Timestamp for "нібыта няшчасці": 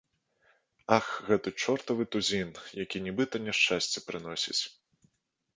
3.09-4.07